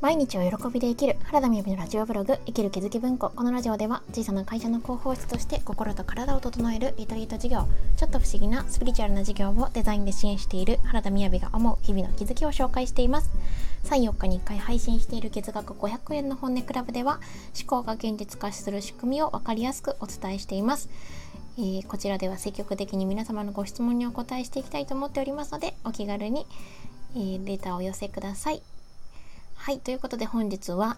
[0.00, 3.30] 毎日を喜びで生きる原田美由のラジオブログ生きる気づき文庫。
[3.30, 13.30] このラジオでは小さな会社の広報室として心と体を整えるリトリート事業ちょっと不思議なスピリチュアルな事業をデザインで支援している原田美由が思う日々の気づきを紹介しています。
[13.84, 17.20] 34日に1回配信している月額500円の本音クラブでは
[17.58, 20.88] 思考が現実化する仕組みを分かりやすくお伝えしています。
[21.60, 26.46] えー、こちらでは積極的に皆様のご質問にお答えしていきたいと思っておりますのでお気軽に、
[27.14, 28.62] えー、レターをお寄せください。
[29.56, 30.96] はい、ということで本日は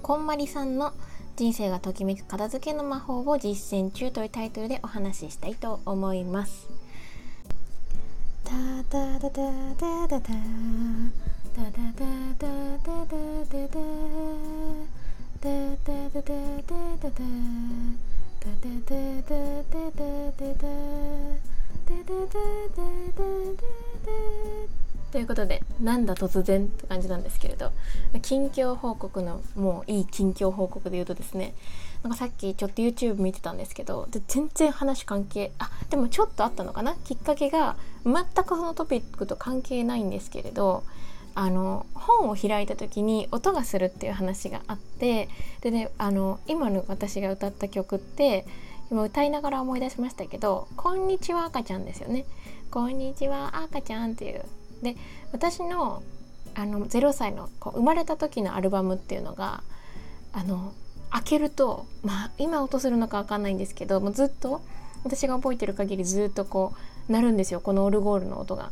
[0.00, 0.94] こんまりさんの
[1.36, 6.66] 人生がときめく片付けの魔法を実践中というタイトルでお話ししたいと思います。
[25.10, 27.72] ということでなんだ突然って感じなんですけれど
[28.20, 31.54] 近況報告のもういい近況報告で言うとですね
[32.02, 36.96] なんかさっきちょっと YouTube 見てたんですけどで全然話関係あでもちょっとあったのかな？
[37.04, 40.84] きっかけが全くそのトピックと関係ないんですけれど
[41.34, 45.28] あの本を開いた時に音がするっていう話があって
[45.62, 48.46] でねあの今の私が歌った曲って
[48.90, 52.24] 今歌いながら思い出しましたけど「こんにちは赤ちゃん」ですよね。
[52.70, 54.44] こんにちは赤ちゃんっていう。
[54.82, 54.96] で
[55.32, 56.02] 私の
[56.54, 59.62] あの0歳のこう生まれた時のアルバムっていうのが
[60.32, 60.72] あの
[61.10, 64.60] 開けるとまあ今音するのか分かんないんですけどもうずっと
[65.02, 66.74] 私が覚えてる限りずっとこ
[67.08, 68.70] う鳴るんですよこのオルゴールの音が。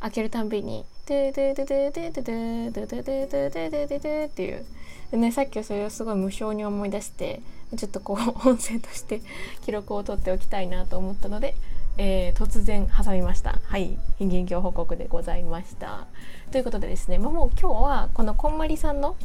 [0.00, 4.64] 開けるたんびに「ドゥドゥドゥドゥドゥドゥドゥドゥドゥドゥドゥドゥドゥドゥドゥ」っていう
[5.10, 7.40] でねさっきそれをすごい無性に思い出して
[7.76, 9.20] ちょっとこう音声として
[9.64, 11.54] 記録を取っておきたいなと思ったので、
[11.96, 16.06] えー、突然挟みましたはい近況報告でございました
[16.52, 19.16] ということでですねもう今日はこのこんまりさんの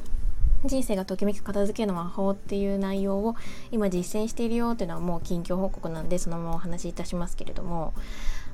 [0.65, 3.35] 人生がときめく片付けの魔法っていう内容を
[3.71, 7.93] 今実践しているよっていうのはもう近況報告なんでそのままお話しいたしますけれども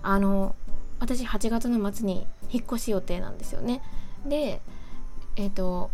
[0.02, 0.56] あの
[1.00, 3.82] 私8月の末に引っ越し予定なんですよね。
[4.26, 4.62] で
[5.36, 5.90] えっ、ー、と、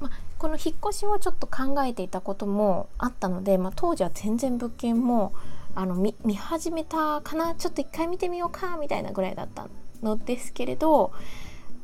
[0.00, 5.32] ま、この引っ越しをちょっと考えていたこともあったので、ま当時は全然物件も
[5.74, 7.54] あの見始めたかな？
[7.54, 8.76] ちょっと一回見てみようか？
[8.78, 9.68] みたいなぐらいだった
[10.02, 11.12] のですけれど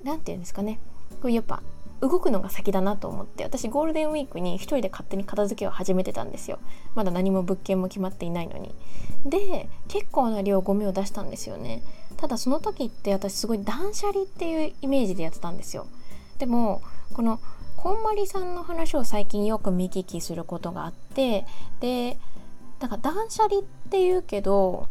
[0.03, 0.81] 何て言うんですかね。
[1.21, 1.63] これやっぱ
[2.01, 6.59] 動くのが先だなと思って私ゴールデンウィークに一人で勝手に片付けを始めてたんですよ。
[6.95, 8.75] まだ何も物件も決まっていないのに。
[9.25, 11.83] で結構な量ゴミを出したんですよね。
[12.17, 15.87] ただその時って私すごい断捨離っていうイメージでやってたんですよ。
[16.39, 16.83] でも
[17.13, 17.41] この
[17.77, 21.47] こんまりさんの話を最近よく見聞きすることがあって
[21.81, 22.19] で
[22.81, 24.89] なんか断捨離って言うけど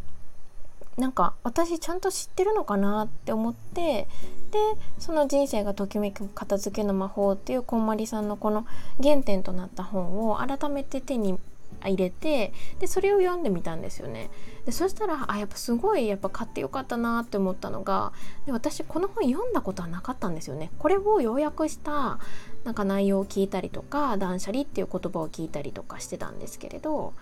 [0.96, 4.08] なんか私ちゃんと知ってるのかなって思って
[4.50, 4.58] で
[4.98, 8.66] その人生がときめく片付けの魔法っていうこんまりさんのこの
[9.02, 11.38] 原点となった本を改めて手に
[11.80, 14.30] 入れてでそれを読んでみたんですよね。
[14.64, 18.12] でそしたらあやっぱすごいやっぱ買ってよかったなって思ったのが
[18.46, 20.70] で私この本読んだことはなかったんですよね。
[20.78, 22.18] これを要約した
[22.64, 27.14] なんか内容を聞いたりとか断捨離っていう言葉を聞いたりとかしてたんですけれど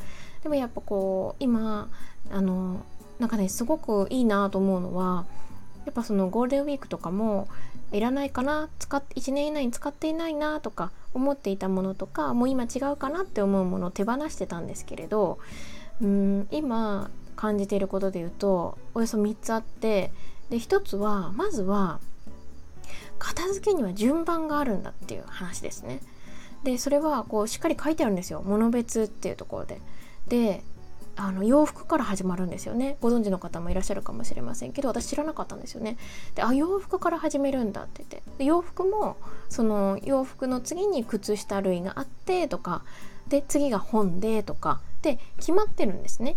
[0.43, 1.91] でもやっぱこう今
[2.31, 2.85] あの
[3.19, 5.27] なんかねすごくいいなと思うのは
[5.85, 7.49] やっぱそのゴールデンウィークとかも
[7.93, 15.39] いらないかな使っ1年以内に使っていないなとか思っていたものとかもう今違うかなって思うものを手放してたんですけれど
[16.03, 20.11] うん今感じていることで言うとおよそ3つあって
[20.51, 22.01] で1つはまずは
[23.19, 26.01] 片付けには順番があるんだっていう話ですね。
[26.65, 29.81] でそれはこうしっかり書いてあるんですよ物別っていうところで。
[30.29, 30.63] で
[31.17, 32.97] あの洋服から始まるんですよね。
[33.01, 35.97] ご存知の方もいらっしゃるかもしれませんけど私知らなかったんですよね。
[36.35, 38.45] であ洋服から始めるんだって言って。
[38.45, 39.17] 洋服も
[39.49, 42.83] その洋服の次に靴下類があってとか
[43.29, 46.37] で次が本でとかで決まってるんですね。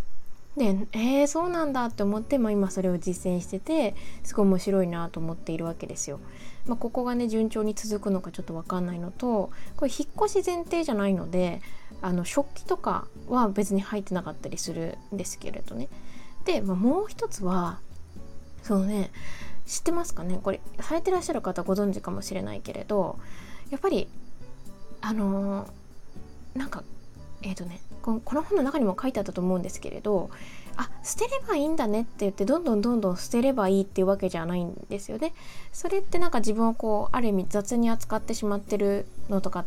[0.58, 6.20] でえー、そうなんだって思って、まあ、今それを実践しててすごい面白いなと思っているわけですよ。
[6.66, 11.62] まあ、ここがね順調に続くのかちょっと分かんないのとこれ引っ越し前提じゃないので
[12.02, 15.88] あの食器とかは別に入ってなかったりするんですけれどね。
[16.46, 17.80] で、まあ、もう一つは
[18.64, 19.12] そのね
[19.66, 20.40] 知ってますかね？
[20.42, 23.20] これされてらっしゃる方ご存知かもしれないけれど
[23.70, 24.08] やっぱり
[25.02, 26.84] あのー、なんか
[27.42, 30.30] えっ、ー、とねこの本の中にも書いてあったと思うんですけれど
[30.78, 35.34] あ捨てればいいんだねって言ってどんどんどんどん捨てればいいっていうわけじゃないんですよね。
[35.74, 39.66] それってなんか自分をこうある意味雑に扱ってしまってるのとか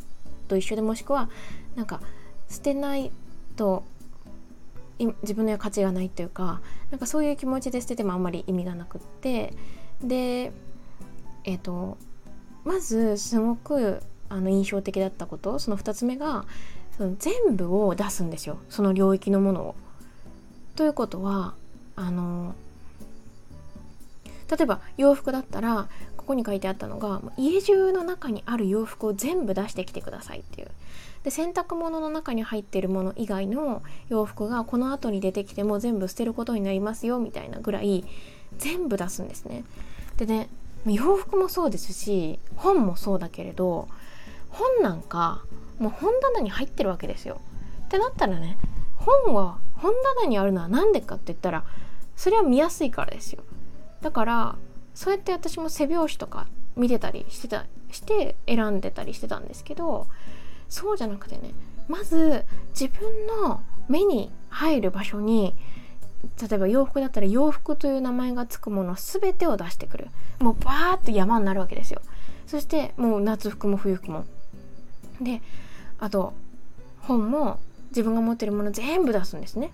[0.50, 1.30] と一緒でもしくは
[1.76, 2.00] なんか
[2.48, 3.12] 捨てない
[3.56, 3.84] と
[5.22, 6.60] 自分の価値がないっていうか
[6.90, 9.54] なんかそういう気持ちで捨ててもあんまり意味がなくって
[10.02, 10.52] で
[11.44, 11.96] えっ、ー、と
[12.64, 16.44] まずすごくあの印象的だったことその2つ目が
[16.98, 19.74] その全部を出すんですよその領域のものを。
[20.74, 21.54] ということは
[21.94, 22.54] あの
[24.50, 25.88] 例えば洋服だったら
[26.30, 30.68] こに書いてあったのが家中の中にある洋服を全部出してきてくださいっていう。
[31.24, 38.04] で洗濯物の中に入ってるもの以外の洋服がこの後に出てきても全部捨てることになりますよみたいなぐらい
[38.56, 39.64] 全部出すんですね。
[40.16, 40.48] でね
[40.86, 43.88] 洋服もそうですし本もそうだけれど
[44.48, 45.42] 本なんか
[45.78, 47.40] もう本棚に入ってるわけですよ。
[47.86, 48.56] ってなったらね
[48.96, 51.64] 本は本棚にあるのは何でかって言ったら
[52.16, 53.42] それは見やすいからですよ。
[54.00, 54.56] だから
[55.00, 60.08] そうやって私も背表紙とか見てたりしてたして選んでたりしてたんですけど
[60.68, 61.54] そうじゃなくてね
[61.88, 62.44] まず
[62.78, 65.54] 自分の目に入る場所に
[66.38, 70.08] 例えば洋服だったら洋服という名前がつくもの全てを出してくる。
[70.38, 72.02] もうバーッと山になるわけですよ。
[72.46, 74.26] そしてもう夏服も冬服も。
[75.18, 75.40] で
[75.98, 76.34] あと
[77.00, 77.58] 本も
[77.88, 79.72] 自分が持ってるもの全部出すんですね。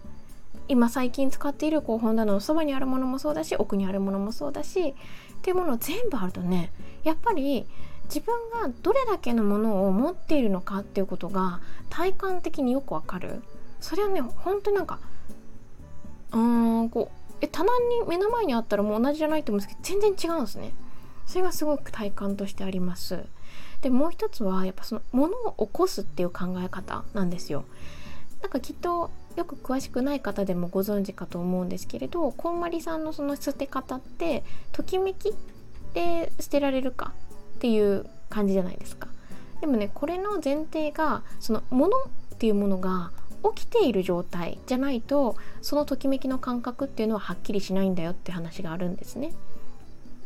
[0.68, 4.94] 今最近使っているこう本棚のそばにあるものもそうだし奥にあるものもそうだしっ
[5.42, 6.72] ていうもの全部あるとね
[7.04, 7.66] やっぱり
[8.04, 11.60] 自分がどれだけのものを持っているのかっていうことが
[11.90, 13.42] 体感的によくわかる。
[13.80, 14.98] それはね本当になんか
[16.32, 16.40] うー
[16.82, 17.68] んこうえ棚
[18.00, 20.72] に目の前にあったらもう同じじゃないと思うんですけど全然違うんですね。
[21.26, 23.24] それがすごく体感としてあります。
[23.82, 27.64] でもう一つはやっぱそのものを起こすっていう考え方なんですよ。
[28.40, 34.42] なんかきっとよく詳しくない方でもご存知かと思うんですけれどこんまりさんのその捨て方って
[34.72, 35.34] ときめき
[35.94, 37.12] で捨てられるか？
[37.56, 39.08] っていう感じじゃないですか
[39.60, 43.10] でもねこれの前提がそのものっていうものが
[43.54, 49.32] 起きている状態じゃないとそのときめきの感覚っていうのははっきりしないんだよって話があるんですね。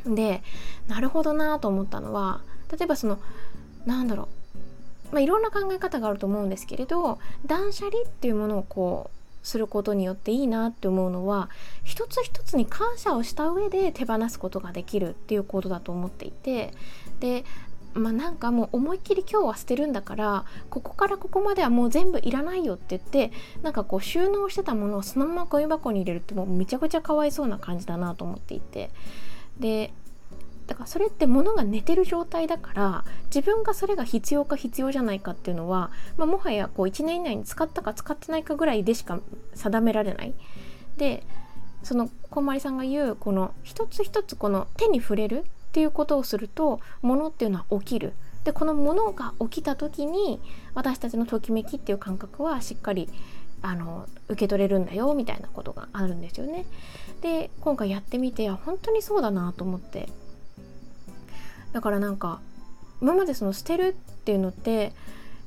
[0.06, 0.42] で
[0.88, 2.40] なるほどなと思ったのは
[2.72, 3.18] 例えばその
[3.84, 4.28] なんだろう、
[5.12, 11.48] まあ、いろんな考え方があると思うんですけれど断捨離っていうものをこうすることによっていいなって思うのは
[11.82, 16.74] 一つ一つに感謝をした上で手放すことができるっていうことだと思っていて
[17.20, 17.44] で
[17.94, 23.32] まあなんかもう思いっきり今日は捨てるんだからここからここまではもう全部いらないよって言って
[23.62, 28.90] なんかこう収納してたものをそのままゴミ箱に入れるってもうめちゃくちゃかわいそうな感じだなと思っていて
[29.58, 29.92] で
[30.70, 39.18] だからそれって物が寝てる状態だから自分がそれが必要か必要じゃないかっていうのは、まあ、もはやこう1年以内に使ったか使ってないかぐらいでしか
[39.54, 40.32] 定められない。
[40.96, 41.24] で
[41.82, 48.12] そのこんまりさんが言うこの一つ一つこの手に触れるっていうことをすると物っていうのは起きる。
[48.44, 50.40] でこの物が起きた時に
[50.74, 53.08] 私たちのときめきっていう感覚はしっかり
[53.60, 56.64] あの受け取れるんだよみたいなことがあるんですよね。
[57.22, 60.08] で今回やってみて本当にそうだなと思って
[61.72, 62.40] だからなんか
[63.00, 64.92] 今までその捨てるっていうのって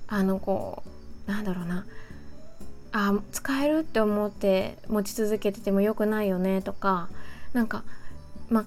[0.07, 0.83] あのこ
[1.27, 1.85] うなんだろうな。
[2.95, 7.09] あ使えるって思って持ち続けてても良くないよねとか
[7.51, 7.83] なんか
[8.49, 8.65] まあ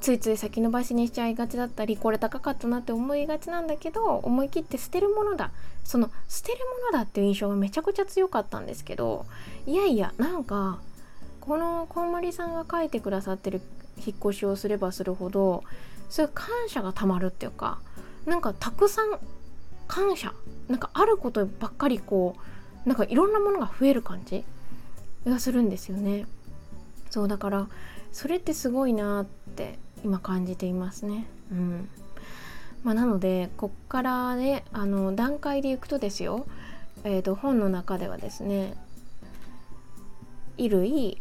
[0.00, 5.50] ついつい先延ばしにしちゃいがちだったりこれ高かったなって思いがちなんだけど思い切って捨てるものだ。
[5.84, 6.58] その捨てる
[6.92, 9.24] ものだっていう印象がめちゃくちゃ強かったんですけど
[9.66, 10.80] いやいやなんか
[11.40, 13.62] このこんまりさんが書いてくださってる
[13.96, 15.64] 引っ越しをすればするほど
[16.08, 17.78] そういう感謝がたまるっていうか
[18.26, 19.18] なんかたくさん
[19.86, 20.32] 感謝
[20.68, 22.36] なんかあることばっかりこ
[22.84, 24.44] うなんかいろんなものが増える感じ
[25.26, 26.26] がするんですよね。
[27.10, 27.68] そうだから
[28.12, 31.26] それってすごいなって今感じていますね。
[31.50, 31.88] うん。
[32.84, 36.46] まあ、なのでこっからねあの段階でいくとですよ、
[37.04, 38.74] えー、と本の中ではですね
[40.56, 41.20] 衣類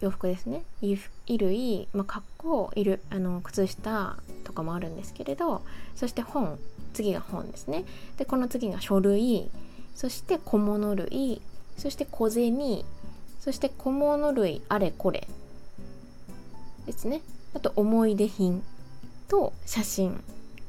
[0.00, 0.62] 洋服ですね。
[0.80, 0.98] 衣
[1.38, 5.62] 類、まあ、格好いるあの靴下とかもあるんですけれど
[5.94, 6.58] そして本。
[6.94, 7.84] 次が本ですね。
[8.16, 9.50] でこの次が書類。
[9.94, 11.40] そして小物類。
[11.76, 12.84] そして小銭。
[13.40, 14.62] そして小物類。
[14.68, 15.28] あれこれ。
[16.86, 17.20] ですね。
[17.54, 18.62] あと思い出品。
[19.28, 20.12] と写真。
[20.12, 20.14] っ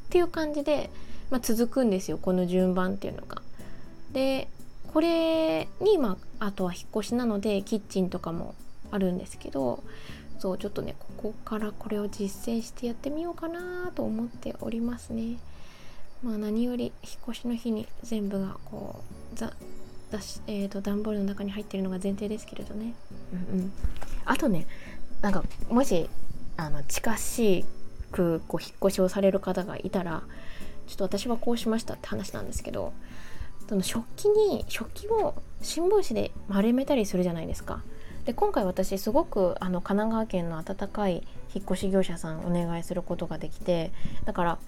[0.09, 0.89] ていう感じで、
[1.31, 2.17] まあ、続くんですよ。
[2.17, 3.41] この順番っていうのが。
[4.11, 4.47] で
[4.93, 8.55] これに、まあ、あとは引っ越しなのでキッチンとかも
[8.91, 9.83] あるんですけど
[10.39, 15.37] そうちょっとねここからこれを実践してやってみようかなと思っておりますね。
[16.23, 19.03] まあ何より引っ越しの日に全部がこ
[19.33, 19.53] うざ
[20.11, 22.93] だし、えーと、段ボールの中に入ってるのが前提ですけれどね。
[23.51, 23.71] うんうん、
[24.25, 24.65] あとね
[25.21, 26.09] なんかもし
[26.57, 27.65] あの近し
[28.11, 30.23] くこう引っ越しをされる方がいたら
[30.87, 32.93] ちょっと私はこうしましたって話なんですけど
[33.67, 37.83] その食器に食器を新聞紙で丸めたりするじゃないですか。
[38.25, 43.91] で今回私すごくあの神奈川県の温かい引っ越し業者さんお願いすることができて
[44.25, 44.59] だから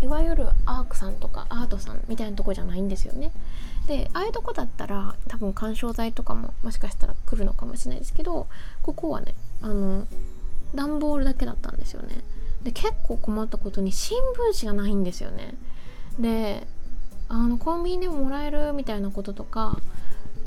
[0.00, 3.32] いわゆるアークさんとかアートさんみたいなとこじゃないんですよね。
[3.88, 8.46] でああいうとこだったら多分緩衝材とかももしかしたら来るのかもしれないですけど
[8.82, 10.06] ここはねあの
[10.74, 12.22] 段ボールだけだったんですよね。
[12.62, 14.18] で結構困ったことに新
[14.52, 15.54] 聞紙がないんですよね。
[16.18, 16.66] で
[17.28, 19.78] あのコンビニでももらえるみたいなこととか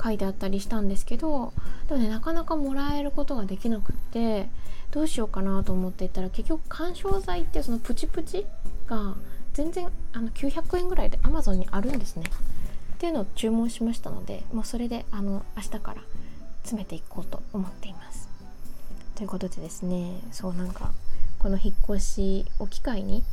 [0.02, 1.52] 書いてあったりしたんですけど
[1.88, 4.48] でもねなかなかもらえることができなくって
[4.90, 8.46] どうしようかなと思っていたら結局緩衝材ってそのプチプチ
[8.86, 9.14] が
[9.54, 12.24] 全然あの900円ぐらいで Amazon にあるんですね。
[12.94, 16.02] っていうのを注文しましたのでもうそれであの明日から
[16.62, 18.28] 詰めていこうと思っています。
[19.14, 20.92] ということでですねそうなんか
[21.38, 23.24] この引っ越しを機会に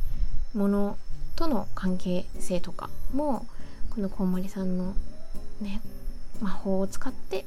[0.54, 0.96] 物
[1.36, 3.46] との関係性とかも
[3.90, 4.94] このこんまりさんの
[5.60, 5.80] ね
[6.40, 7.44] 魔法を使って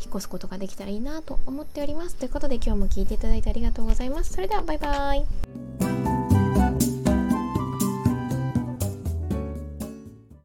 [0.00, 2.16] 引っ越すことができたらいいなと思っております。
[2.16, 4.32] ということで今日も聞いていただいてありがとうございます。
[4.32, 5.75] それではバイバーイ。